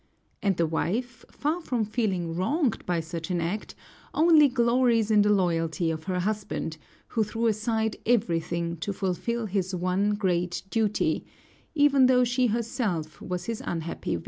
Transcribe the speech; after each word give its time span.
And 0.41 0.57
the 0.57 0.65
wife, 0.65 1.23
far 1.29 1.61
from 1.61 1.85
feeling 1.85 2.35
wronged 2.35 2.87
by 2.87 3.01
such 3.01 3.29
an 3.29 3.39
act, 3.39 3.75
only 4.15 4.47
glories 4.47 5.11
in 5.11 5.21
the 5.21 5.29
loyalty 5.31 5.91
of 5.91 6.05
her 6.05 6.21
husband, 6.21 6.77
who 7.09 7.23
threw 7.23 7.45
aside 7.45 7.97
everything 8.03 8.77
to 8.77 8.93
fulfill 8.93 9.45
his 9.45 9.75
one 9.75 10.15
great 10.15 10.63
duty, 10.71 11.23
even 11.75 12.07
though 12.07 12.23
she 12.23 12.47
herself 12.47 13.21
was 13.21 13.45
his 13.45 13.61
unhappy 13.63 14.15
victim. 14.15 14.19